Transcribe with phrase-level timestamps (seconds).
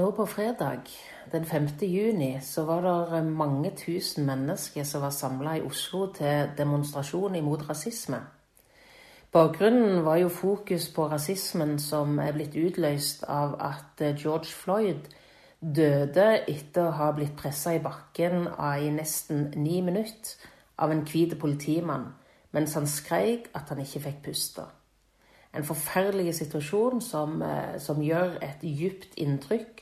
[0.00, 0.80] Nå på fredag
[1.32, 1.66] den 5.
[1.82, 7.66] juni så var det mange tusen mennesker som var samla i Oslo til demonstrasjon imot
[7.68, 8.20] rasisme.
[9.32, 15.12] Bakgrunnen var jo fokus på rasismen som er blitt utløst av at George Floyd
[15.60, 20.48] døde etter å ha blitt pressa i bakken i nesten ni minutter
[20.78, 22.14] av en hvit politimann
[22.56, 24.64] mens han skreik at han ikke fikk puste.
[25.54, 29.79] En forferdelig situasjon som, eh, som gjør et djupt inntrykk.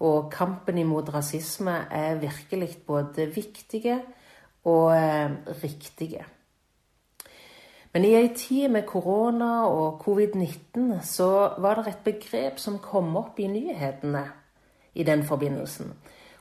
[0.00, 4.00] Og kampen imot rasisme er virkelig både viktige
[4.64, 5.30] og eh,
[5.62, 6.24] riktige.
[7.92, 13.16] Men i ei tid med korona og covid-19 så var det et begrep som kom
[13.18, 14.24] opp i nyhetene
[14.94, 15.92] i den forbindelsen.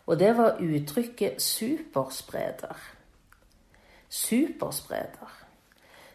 [0.06, 2.78] Og det var uttrykket superspreder.
[4.10, 5.39] Superspreder.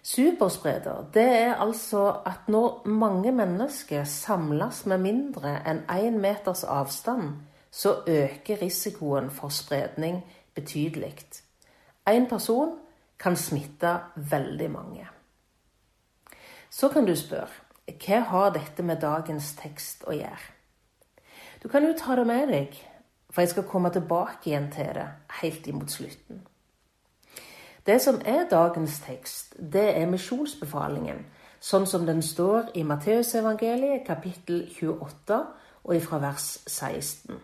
[0.05, 7.31] Superspreder det er altså at når mange mennesker samles med mindre enn én meters avstand,
[7.71, 10.21] så øker risikoen for spredning
[10.55, 11.15] betydelig.
[12.11, 12.79] Én person
[13.19, 15.09] kan smitte veldig mange.
[16.71, 17.49] Så kan du spørre
[17.89, 20.53] hva har dette med dagens tekst å gjøre?
[21.63, 22.77] Du kan jo ta det med deg,
[23.31, 25.09] for jeg skal komme tilbake igjen til det
[25.41, 26.45] helt imot slutten.
[27.87, 31.19] Det som er dagens tekst, det er misjonsbefalingen,
[31.61, 35.41] sånn som den står i Matteusevangeliet kapittel 28
[35.85, 37.37] og ifra vers 16.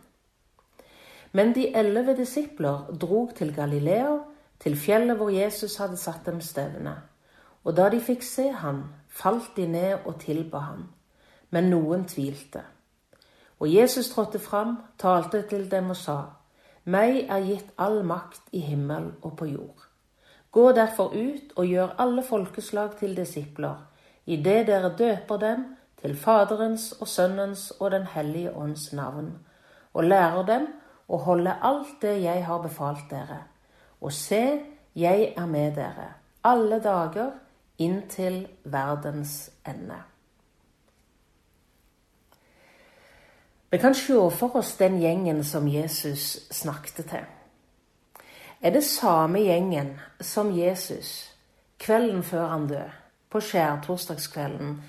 [1.33, 4.17] Men de elleve disipler drog til Galilea,
[4.61, 6.97] til fjellet hvor Jesus hadde satt dem stevne.
[7.65, 10.89] Og da de fikk se ham, falt de ned og tilba ham.
[11.51, 12.65] Men noen tvilte.
[13.61, 16.19] Og Jesus trådte fram, talte til dem og sa,
[16.85, 19.90] Meg er gitt all makt i himmel og på jord.
[20.51, 23.77] Gå derfor ut og gjør alle folkeslag til disipler,
[24.27, 25.65] idet dere døper dem
[26.03, 29.39] til Faderens og Sønnens og Den hellige ånds navn,
[29.95, 30.67] og lærer dem
[31.09, 33.45] å holde alt det jeg har befalt dere.
[34.01, 34.61] Og se,
[34.95, 37.31] jeg er med dere alle dager
[37.79, 39.99] inntil verdens ende.
[43.71, 47.29] Vi kan se for oss den gjengen som Jesus snakket til
[48.61, 51.31] er det samme gjengen som Jesus
[51.81, 52.91] kvelden før han døde,
[53.31, 54.83] på skjærtorsdagskvelden,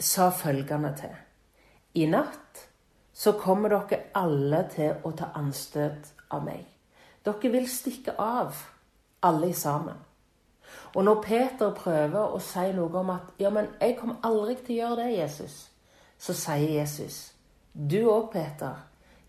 [0.00, 1.16] sa følgende til.
[1.94, 2.62] I natt
[3.12, 6.64] så kommer dere alle til å ta anstøt av meg.
[7.24, 8.56] Dere vil stikke av,
[9.22, 10.00] alle sammen.
[10.94, 14.74] Og når Peter prøver å si noe om at ja, men jeg kommer aldri til
[14.74, 15.56] å gjøre det, Jesus,
[16.18, 17.32] så sier Jesus,
[17.72, 18.78] du òg, Peter,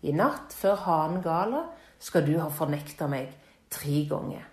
[0.02, 1.66] i natt før hanen galer,
[1.98, 3.34] skal du ha fornekta meg
[3.76, 4.44] tre ganger.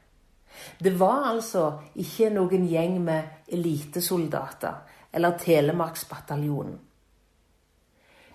[0.79, 1.65] Det var altså
[1.99, 4.81] ikke noen gjeng med elitesoldater
[5.13, 6.79] eller Telemarksbataljonen.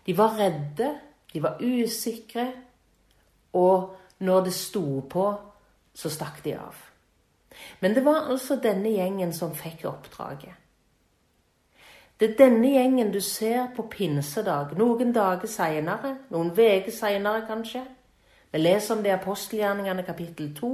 [0.06, 0.88] De var redde,
[1.32, 2.47] de var usikre,
[3.53, 5.26] og når det sto på,
[5.94, 6.78] så stakk de av.
[7.81, 10.55] Men det var altså denne gjengen som fikk oppdraget.
[12.19, 17.84] Det er denne gjengen du ser på pinsedag, noen dager seinere, noen uker seinere kanskje,
[18.53, 20.73] vi leser om det i apostelgjerningene kapittel 2,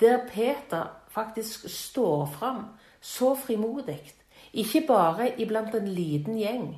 [0.00, 2.64] der Peter faktisk står fram
[3.00, 4.12] så frimodig.
[4.52, 6.76] Ikke bare iblant en liten gjeng,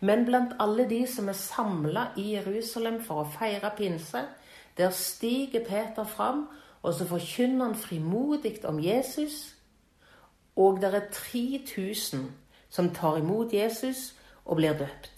[0.00, 4.22] men blant alle de som er samla i Jerusalem for å feire pinse.
[4.78, 6.46] Der stiger Peter fram,
[6.82, 9.54] og så forkynner han frimodig om Jesus.
[10.56, 12.30] Og det er 3000
[12.70, 14.14] som tar imot Jesus
[14.44, 15.17] og blir døpt.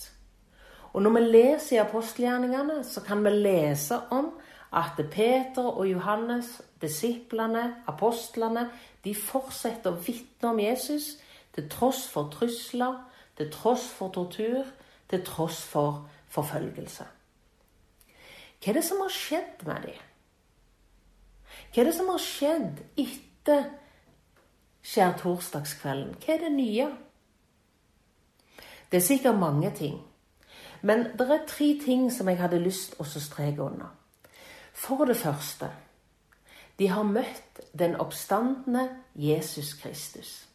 [0.93, 4.33] Og når vi leser i apostelgjerningene, så kan vi lese om
[4.73, 8.69] at Peter og Johannes, disiplene, apostlene,
[9.05, 11.17] de fortsetter å vitne om Jesus
[11.55, 12.99] til tross for trusler,
[13.37, 14.67] til tross for tortur,
[15.11, 17.07] til tross for forfølgelse.
[18.61, 20.03] Hva er det som har skjedd med dem?
[21.71, 23.65] Hva er det som har skjedd etter
[24.85, 26.15] skjærtorsdagskvelden?
[26.21, 26.91] Hva er det nye?
[28.91, 29.99] Det er sikkert mange ting.
[30.83, 33.91] Men det er tre ting som jeg hadde lyst til å streke under.
[34.73, 35.71] For det første
[36.81, 40.47] de har møtt den oppstandende Jesus Kristus.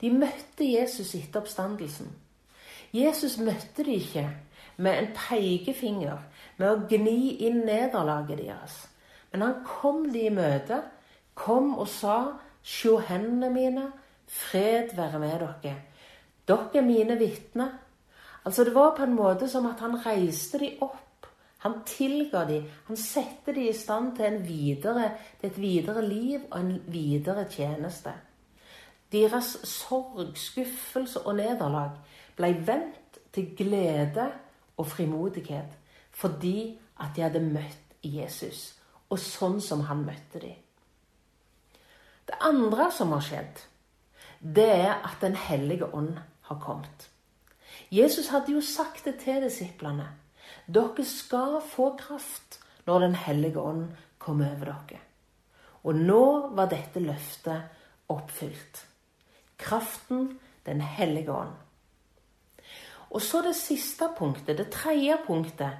[0.00, 2.10] De møtte Jesus etter oppstandelsen.
[2.92, 4.26] Jesus møtte de ikke
[4.76, 6.20] med en pekefinger,
[6.56, 8.76] med å gni inn nederlaget deres.
[9.32, 10.82] Men han kom de i møte,
[11.34, 12.20] kom og sa,
[12.60, 13.86] Sjå hendene mine,
[14.28, 15.76] fred være med dere.
[16.44, 17.78] Dere er mine vitner.
[18.44, 21.26] Altså Det var på en måte som at han reiste de opp.
[21.60, 22.62] Han tilga de.
[22.86, 25.10] Han satte de i stand til, videre,
[25.40, 28.14] til et videre liv og en videre tjeneste.
[29.12, 31.98] Deres sorg, skuffelse og nederlag
[32.36, 34.30] ble vendt til glede
[34.76, 35.76] og frimodighet.
[36.10, 38.74] fordi at de hadde møtt Jesus,
[39.08, 40.56] og sånn som han møtte dem.
[42.28, 43.62] Det andre som har skjedd,
[44.40, 47.09] det er at Den hellige ånd har kommet.
[47.90, 50.06] Jesus hadde jo sagt det til disiplene.
[50.70, 53.88] Dere skal få kraft når Den hellige ånd
[54.18, 55.00] kommer over dere.
[55.84, 57.62] Og nå var dette løftet
[58.08, 58.86] oppfylt.
[59.58, 61.54] Kraften Den hellige ånd.
[63.10, 65.70] Og så det siste punktet, det tredje punktet,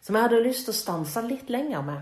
[0.00, 2.00] som jeg hadde lyst til å stanse litt lenger med.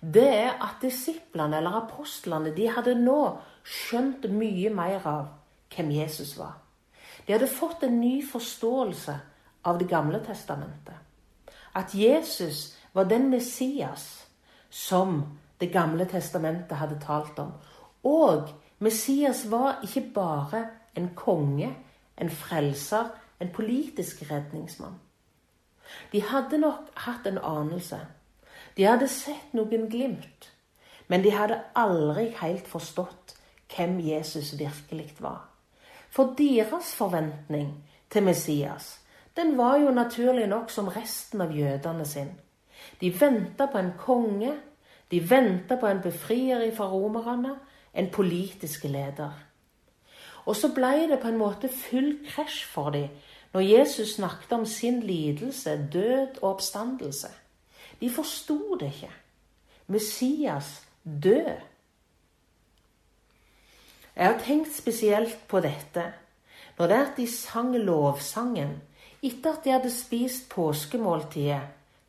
[0.00, 3.20] Det er at disiplene, eller apostlene, de hadde nå
[3.62, 5.28] skjønt mye mer av
[5.74, 6.56] hvem Jesus var.
[7.30, 9.12] De hadde fått en ny forståelse
[9.62, 10.94] av Det gamle testamentet.
[11.72, 14.26] At Jesus var den Messias
[14.70, 17.52] som Det gamle testamentet hadde talt om.
[18.02, 18.48] Og
[18.78, 20.64] Messias var ikke bare
[20.96, 21.70] en konge,
[22.16, 24.98] en frelser, en politisk redningsmann.
[26.12, 28.00] De hadde nok hatt en anelse.
[28.76, 30.50] De hadde sett noen glimt.
[31.06, 33.36] Men de hadde aldri helt forstått
[33.76, 35.46] hvem Jesus virkelig var.
[36.10, 37.74] For deres forventning
[38.10, 38.96] til Messias
[39.36, 42.32] den var jo naturlig nok som resten av jødene sin.
[43.00, 44.52] De venta på en konge,
[45.10, 47.54] de venta på en befrier fra romerne,
[47.94, 49.32] en politisk leder.
[50.44, 53.08] Og så ble det på en måte full krasj for dem
[53.52, 57.26] når Jesus snakket om sin lidelse, død og oppstandelse.
[58.00, 59.10] De forsto det ikke.
[59.86, 61.69] Messias død.
[64.20, 66.02] Jeg har tenkt spesielt på dette
[66.76, 68.74] når det er at de sang lovsangen
[69.24, 71.60] etter at de hadde spist påskemåltidet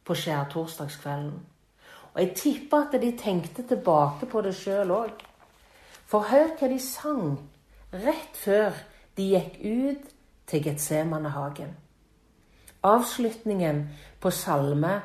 [0.03, 1.37] på skjærtorsdagskvelden.
[2.13, 5.23] Og jeg tipper at de tenkte tilbake på det sjøl òg.
[6.03, 7.37] For hør hva de sang
[7.95, 8.75] rett før
[9.15, 10.11] de gikk ut
[10.51, 11.71] til Getsemanehagen.
[12.83, 13.85] Avslutningen
[14.19, 14.97] på Salme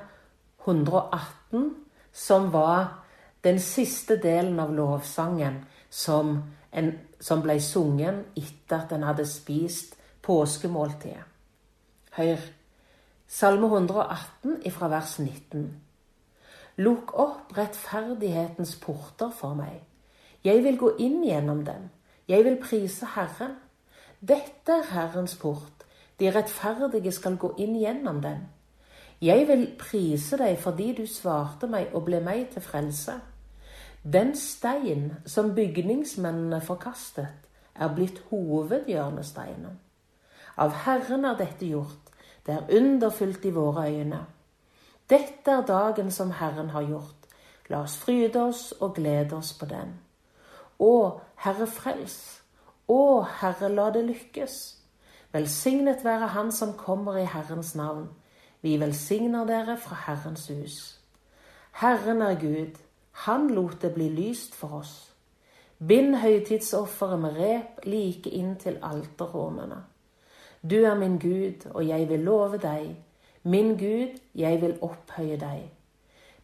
[0.67, 1.71] 118,
[2.13, 3.05] som var
[3.47, 5.61] den siste delen av lovsangen
[5.91, 6.41] som,
[6.77, 11.25] en, som ble sunget etter at en hadde spist påskemåltidet.
[12.17, 12.47] Hør
[13.29, 15.67] Salme 118 ifra vers 19.
[16.79, 19.81] Lukk opp rettferdighetens porter for meg.
[20.45, 21.89] Jeg vil gå inn gjennom dem.
[22.29, 23.57] Jeg vil prise Herren.
[24.21, 25.85] Dette er Herrens port,
[26.21, 28.47] de rettferdige skal gå inn gjennom den.
[29.21, 33.19] Jeg vil prise deg fordi du svarte meg og ble meg til frelse.
[34.13, 37.29] Den stein som bygningsmennene forkastet,
[37.75, 39.81] er blitt hovedhjørnesteinen.
[40.57, 42.13] Av Herren er dette gjort,
[42.47, 44.23] det er underfylt i våre øyne.
[45.11, 47.27] Dette er dagen som Herren har gjort.
[47.69, 49.99] La oss fryde oss og glede oss på den.
[50.79, 52.19] Å, Herre, frels
[52.87, 54.57] å, Herre, la det lykkes.
[55.35, 58.09] Velsignet være Han som kommer i Herrens navn.
[58.63, 61.01] Vi velsigner dere fra Herrens hus.
[61.73, 62.79] Herren er Gud.
[63.25, 64.95] Han lot det bli lyst for oss.
[65.79, 69.83] Bind høytidsofferet med rep like inn til alterhornene.
[70.63, 72.97] Du er min Gud, og jeg vil love deg.
[73.43, 75.71] Min Gud, jeg vil opphøye deg.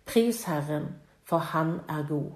[0.04, 0.86] Pris Herren,
[1.24, 2.30] for Han er god.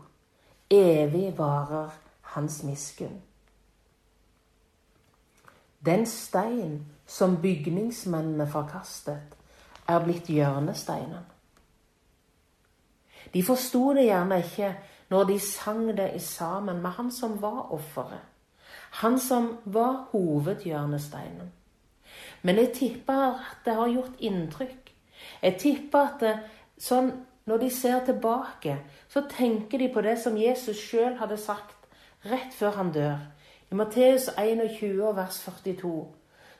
[0.70, 1.90] Evig varer
[2.20, 3.22] Hans miskunn.
[5.86, 9.36] Den stein som bygningsmennene forkastet,
[9.88, 11.35] er blitt hjørnesteinen.
[13.34, 14.72] De forsto det gjerne ikke
[15.10, 18.24] når de sang det sammen med han som var offeret.
[19.02, 21.52] Han som var hovedhjørnesteinen.
[22.42, 24.92] Men jeg tipper at det har gjort inntrykk.
[25.42, 26.34] Jeg tipper at det,
[26.78, 27.10] sånn,
[27.46, 28.78] når de ser tilbake,
[29.08, 31.86] så tenker de på det som Jesus sjøl hadde sagt
[32.26, 33.18] rett før han dør.
[33.70, 35.92] I Matteus 21, vers 42,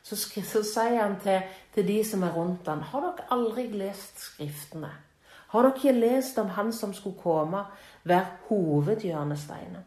[0.03, 1.43] så, så sier han til,
[1.75, 4.91] til, de som er rundt ham, Har dere aldri lest Skriftene?
[5.49, 7.65] Har dere lest om Han som skulle komme,
[8.05, 9.85] være hovedhjørnesteinen?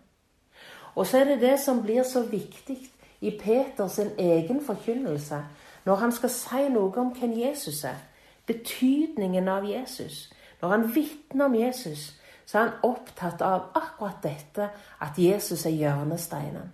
[0.96, 2.78] Og så er det det som blir så viktig
[3.22, 5.44] i Peters egen forkynnelse,
[5.86, 8.00] når han skal si noe om hvem Jesus er.
[8.46, 10.30] Betydningen av Jesus.
[10.62, 12.14] Når han vitner om Jesus,
[12.46, 14.70] så er han opptatt av akkurat dette,
[15.02, 16.72] at Jesus er hjørnesteinen.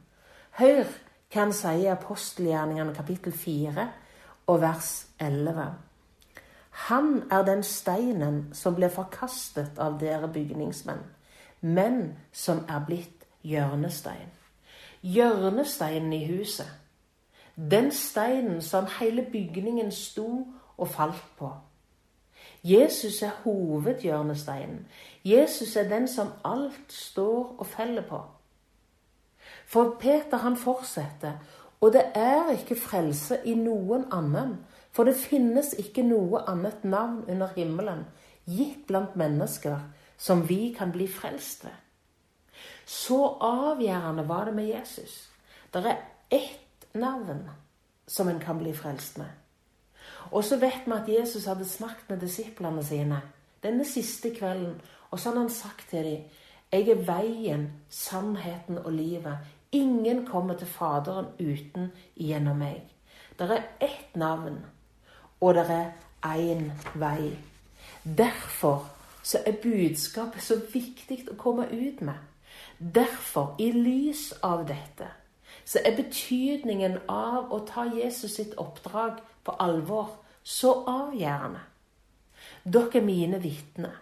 [0.60, 3.88] Hør hva han sier i apostelgjerningene kapittel 4
[4.48, 5.66] og vers 11.
[6.76, 11.06] Han er den steinen som ble forkastet av dere bygningsmenn,
[11.62, 14.34] men som er blitt hjørnestein.
[15.02, 16.68] Hjørnesteinen i huset.
[17.56, 21.54] Den steinen som hele bygningen sto og falt på.
[22.64, 24.88] Jesus er hovedhjørnesteinen.
[25.26, 28.22] Jesus er den som alt står og feller på.
[29.66, 31.40] For Peter han fortsetter,
[31.82, 34.58] og det er ikke frelse i noen annen,
[34.96, 38.06] For det finnes ikke noe annet navn under himmelen
[38.48, 39.82] gitt blant mennesker
[40.18, 41.76] som vi kan bli frelst ved.
[42.86, 45.30] Så avgjørende var det med Jesus.
[45.74, 47.50] Det er ett navn
[48.08, 49.32] som en kan bli frelst med.
[50.32, 53.22] Og så vet vi at Jesus hadde snakket med disiplene sine
[53.64, 54.82] denne siste kvelden.
[55.12, 56.24] Og så hadde han sagt til dem
[56.72, 59.38] jeg er veien, sannheten og livet.
[59.72, 62.82] Ingen kommer til Faderen uten gjennom meg.
[63.40, 64.58] Det er ett navn,
[65.42, 65.92] og det er
[66.24, 67.38] én vei.
[68.04, 68.90] Derfor
[69.24, 72.18] så er budskapet så viktig å komme ut med.
[72.78, 75.08] Derfor, i lys av dette,
[75.66, 80.12] så er betydningen av å ta Jesus sitt oppdrag på alvor
[80.44, 81.64] så avgjørende.
[82.64, 83.96] Dere er mine vitner.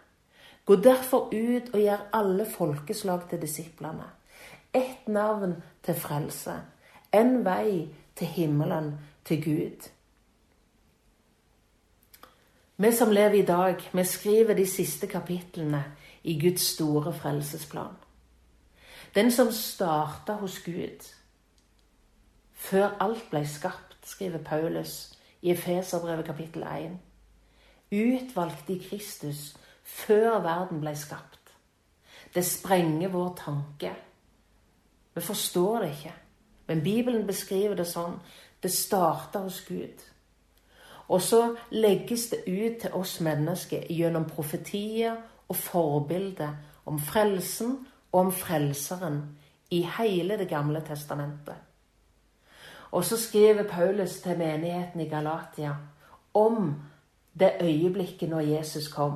[0.65, 4.09] Gå derfor ut og gjør alle folkeslag til disiplene.
[4.73, 6.55] Ett navn til frelse.
[7.11, 8.93] En vei til himmelen,
[9.25, 9.89] til Gud.
[12.83, 15.83] Vi som lever i dag, vi skriver de siste kapitlene
[16.23, 17.95] i Guds store frelsesplan.
[19.15, 21.05] Den som starta hos Gud
[22.53, 26.99] før alt ble skapt, skriver Paulus i Efeserbrevet kapittel 1.
[27.91, 31.55] Utvalgt i Kristus før verden ble skapt.
[32.35, 33.93] Det sprenger vår tanke.
[35.15, 36.13] Vi forstår det ikke.
[36.67, 38.19] Men Bibelen beskriver det sånn.
[38.63, 40.03] Det starta hos Gud.
[41.07, 45.15] Og så legges det ut til oss mennesker gjennom profetier
[45.47, 46.55] og forbilder
[46.85, 47.77] om frelsen
[48.11, 49.21] og om frelseren
[49.71, 51.55] i hele Det gamle testamentet.
[52.91, 55.75] Og så skriver Paulus til menigheten i Galatia
[56.33, 56.81] om
[57.39, 59.11] det øyeblikket når Jesus kom.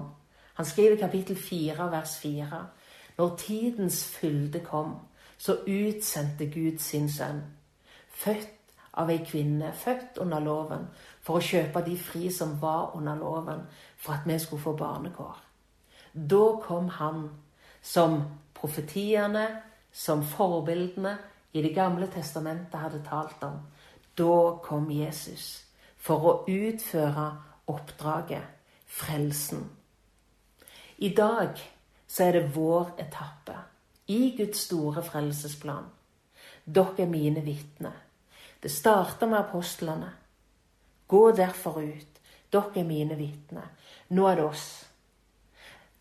[0.53, 2.67] Han skriver i kapittel 4, vers 4.
[3.17, 4.95] Når tidens fylde kom,
[5.37, 7.41] så utsendte Gud sin sønn.
[8.09, 8.49] Født
[8.93, 10.87] av ei kvinne, født under loven,
[11.27, 13.65] for å kjøpe de fri som var under loven,
[13.99, 15.41] for at vi skulle få barnekår.
[16.13, 17.25] Da kom han
[17.83, 18.21] som
[18.55, 19.47] profetiene,
[19.91, 21.17] som forbildene
[21.51, 23.59] i Det gamle testamentet hadde talt om.
[24.15, 25.63] Da kom Jesus
[25.97, 27.31] for å utføre
[27.67, 28.43] oppdraget,
[28.85, 29.65] frelsen.
[30.97, 31.57] I dag
[32.07, 33.55] så er det vår etappe
[34.07, 35.89] i Guds store frelsesplan.
[36.65, 37.97] Dere er mine vitner.
[38.63, 40.13] Det starta med apostlene.
[41.07, 42.21] Gå derfor ut.
[42.51, 43.71] Dere er mine vitner.
[44.09, 44.67] Nå er det oss.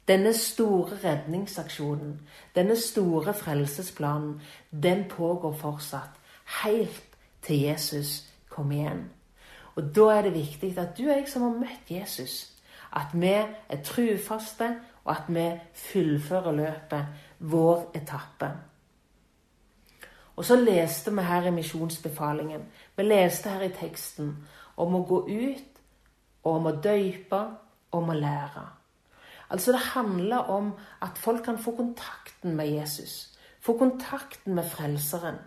[0.09, 2.21] Denne store redningsaksjonen,
[2.55, 6.21] denne store frelsesplanen, den pågår fortsatt.
[6.63, 9.05] Helt til Jesus kommer igjen.
[9.75, 12.53] Og da er det viktig at du og jeg som har møtt Jesus,
[12.97, 14.71] at vi er trufaste,
[15.05, 17.07] og at vi fullfører løpet,
[17.39, 18.51] vår etappe.
[20.37, 22.63] Og så leste vi her i misjonsbefalingen,
[22.97, 24.37] vi leste her i teksten,
[24.76, 25.80] om å gå ut,
[26.45, 27.40] og om å døype,
[27.90, 28.64] og om å lære.
[29.50, 33.37] Altså Det handler om at folk kan få kontakten med Jesus.
[33.61, 35.38] Få kontakten med Frelseren.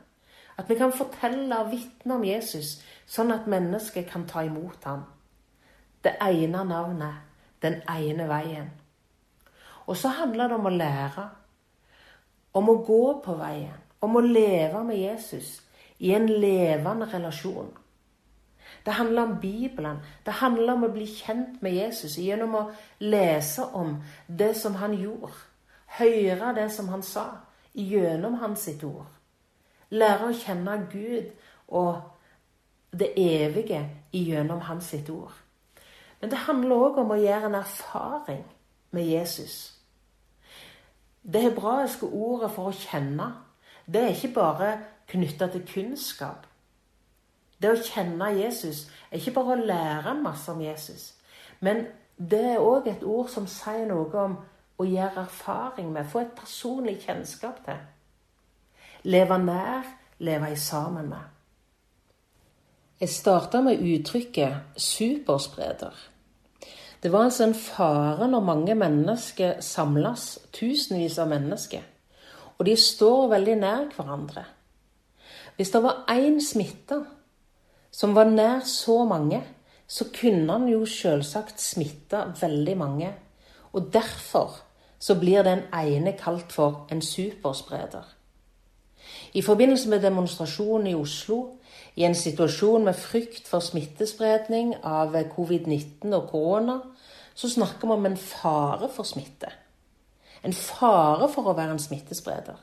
[0.57, 5.05] At vi kan fortelle og vitne om Jesus, sånn at mennesket kan ta imot ham.
[6.03, 7.23] Det ene navnet,
[7.61, 8.71] den ene veien.
[9.87, 11.29] Og så handler det om å lære.
[12.53, 13.77] Om å gå på veien.
[14.01, 15.59] Om å leve med Jesus
[15.99, 17.71] i en levende relasjon.
[18.85, 19.99] Det handler om Bibelen.
[20.25, 22.63] Det handler om å bli kjent med Jesus gjennom å
[22.99, 25.33] lese om det som han gjorde.
[25.99, 27.25] Høre det som han sa,
[27.73, 29.07] gjennom hans sitt ord.
[29.89, 31.31] Lære å kjenne Gud
[31.67, 32.01] og
[32.91, 33.81] det evige
[34.13, 35.33] gjennom hans sitt ord.
[36.21, 38.43] Men det handler òg om å gjøre en erfaring
[38.91, 39.57] med Jesus.
[41.21, 43.31] Det hebraiske ordet for å kjenne,
[43.85, 44.69] det er ikke bare
[45.09, 46.48] knytta til kunnskap.
[47.61, 51.13] Det å kjenne Jesus er ikke bare å lære masse om Jesus.
[51.59, 54.37] Men det er òg et ord som sier noe om
[54.79, 57.81] å gjøre erfaring med, få et personlig kjennskap til.
[59.03, 59.87] Leve nær,
[60.19, 61.27] leve sammen med.
[62.99, 66.09] Jeg starta med uttrykket 'superspreder'.
[67.03, 71.81] Det var altså en fare når mange mennesker samles, tusenvis av mennesker,
[72.57, 74.43] og de står veldig nær hverandre.
[75.55, 77.05] Hvis det var én smitta
[77.99, 79.41] som var nær så mange,
[79.87, 83.09] så kunne han jo selvsagt smitte veldig mange.
[83.75, 84.61] Og derfor
[84.99, 88.05] så blir den ene kalt for en superspreder.
[89.33, 91.59] I forbindelse med demonstrasjonen i Oslo,
[91.95, 96.79] i en situasjon med frykt for smittespredning av covid-19 og korona,
[97.35, 99.51] så snakker vi om en fare for smitte.
[100.43, 102.55] En fare for å være en smittespreder.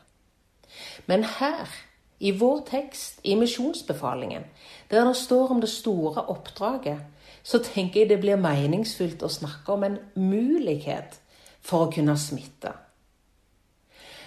[1.06, 1.68] Men her,
[2.18, 4.44] i vår tekst, i misjonsbefalingen,
[4.90, 6.98] der det står om det store oppdraget,
[7.42, 11.20] så tenker jeg det blir meningsfullt å snakke om en mulighet
[11.62, 12.72] for å kunne smitte.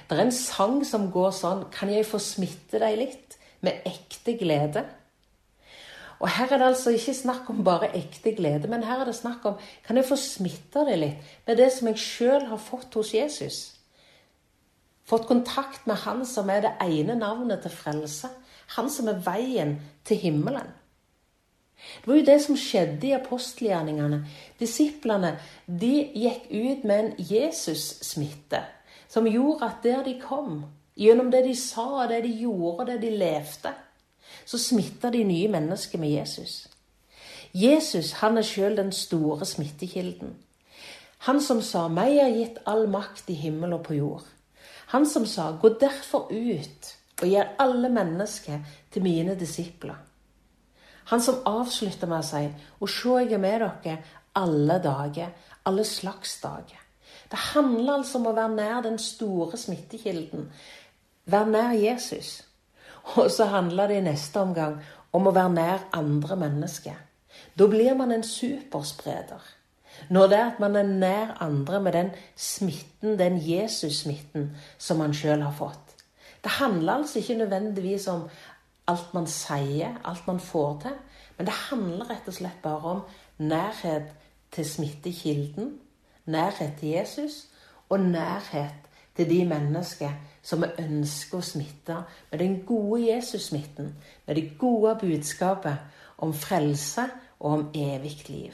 [0.10, 4.34] Det er en sang som går sånn Kan jeg få smitte deg litt med ekte
[4.39, 4.81] glede?
[6.19, 9.19] Og her er det altså ikke snakk om bare ekte glede, men her er det
[9.19, 12.98] snakk om Kan jeg få smitte deg litt med det som jeg sjøl har fått
[12.98, 13.60] hos Jesus?
[15.10, 18.30] Fått kontakt med Han som er det ene navnet til frelse.
[18.75, 20.70] Han som er veien til himmelen.
[21.80, 24.20] Det var jo det som skjedde i apostelgjerningene.
[24.60, 28.62] Disiplene de gikk ut med en Jesus-smitte
[29.10, 30.66] som gjorde at der de kom,
[31.00, 33.72] gjennom det de sa, det de gjorde, det de levde,
[34.46, 36.68] så smitta de nye mennesker med Jesus.
[37.54, 40.36] Jesus han er sjøl den store smittekilden.
[41.25, 44.38] Han som sa 'Meg er gitt all makt i himmel og på jord'.
[44.89, 48.60] Han som sa 'Gå derfor ut og gjør alle mennesker
[48.91, 49.96] til mine disipler'.
[51.05, 53.98] Han som avslutter med å si 'Og se, jeg er med dere
[54.36, 55.27] alle dager,
[55.65, 56.86] alle slags dager'.
[57.31, 60.51] Det handler altså om å være nær den store smittekilden.
[61.25, 62.43] Være nær Jesus.
[63.03, 64.79] Og så handler det i neste omgang
[65.13, 66.96] om å være nær andre mennesker.
[67.60, 69.59] Da blir man en superspreder.
[70.10, 75.13] Når det er at man er nær andre med den smitten, den Jesus-smitten, som man
[75.13, 75.96] sjøl har fått.
[76.44, 78.29] Det handler altså ikke nødvendigvis om
[78.88, 80.98] alt man sier, alt man får til.
[81.38, 83.06] Men det handler rett og slett bare om
[83.38, 84.12] nærhet
[84.51, 85.77] til smittekilden
[86.29, 87.48] nærhet til Jesus
[87.89, 91.98] og nærhet til de mennesker som vi ønsker å smitte
[92.32, 93.94] med den gode Jesus-smitten,
[94.25, 95.77] med det gode budskapet
[96.18, 98.53] om frelse og om evig liv.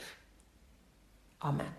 [1.42, 1.74] Amen.